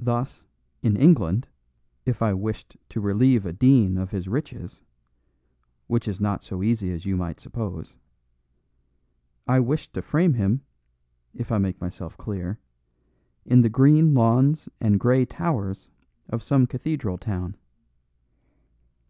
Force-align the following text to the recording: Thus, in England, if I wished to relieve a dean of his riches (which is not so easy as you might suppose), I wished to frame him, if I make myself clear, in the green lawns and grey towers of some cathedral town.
Thus, 0.00 0.46
in 0.80 0.96
England, 0.96 1.46
if 2.06 2.22
I 2.22 2.32
wished 2.32 2.78
to 2.88 3.02
relieve 3.02 3.44
a 3.44 3.52
dean 3.52 3.98
of 3.98 4.12
his 4.12 4.28
riches 4.28 4.80
(which 5.88 6.08
is 6.08 6.22
not 6.22 6.42
so 6.42 6.62
easy 6.62 6.90
as 6.90 7.04
you 7.04 7.14
might 7.14 7.38
suppose), 7.38 7.96
I 9.46 9.60
wished 9.60 9.92
to 9.92 10.00
frame 10.00 10.32
him, 10.32 10.62
if 11.34 11.52
I 11.52 11.58
make 11.58 11.82
myself 11.82 12.16
clear, 12.16 12.60
in 13.44 13.60
the 13.60 13.68
green 13.68 14.14
lawns 14.14 14.70
and 14.80 14.98
grey 14.98 15.26
towers 15.26 15.90
of 16.30 16.42
some 16.42 16.66
cathedral 16.66 17.18
town. 17.18 17.58